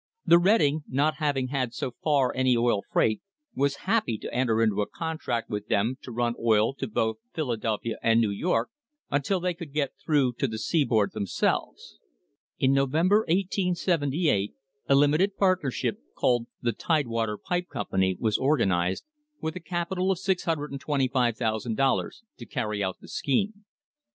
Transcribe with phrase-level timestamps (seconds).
[0.25, 3.21] The Reading, not having had so far any oil freight,
[3.53, 7.97] was happy to enter into a contract with them to run oil to both Philadelphia
[8.01, 8.71] and New York
[9.11, 11.99] until they could get through to the seaboard themselves.
[12.57, 14.55] In November, 1878,
[14.89, 19.05] a limited partnership, called the Tidewater Pipe Com pany, was organised
[19.39, 23.65] with a capital of $625,000 to carry out the scheme.